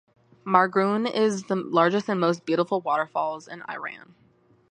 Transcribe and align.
Margoon 0.47 1.05
is 1.05 1.47
one 1.47 1.59
of 1.59 1.65
the 1.69 1.75
largest 1.75 2.09
and 2.09 2.19
most 2.19 2.43
beautiful 2.43 2.81
waterfalls 2.81 3.47
in 3.47 3.61
Iran. 3.69 4.15